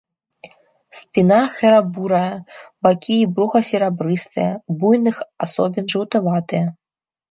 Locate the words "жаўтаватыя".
5.97-6.65